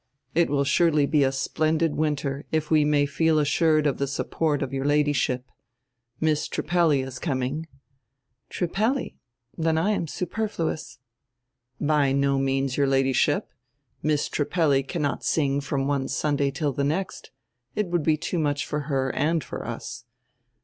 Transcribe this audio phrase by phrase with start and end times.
[0.33, 4.63] It will surely be a splendid winter if we may feel assured of die support
[4.63, 5.45] of your Ladyship.
[6.19, 7.67] Miss Trippelli is coming
[8.51, 9.17] —""Trippelli?
[9.55, 10.97] Then I am superfluous."
[11.79, 13.47] "By no means, your Ladyship.
[14.01, 17.29] Miss Trippelli cannot sing from one Sunday till die next;
[17.75, 20.05] it would be too much for her and for us.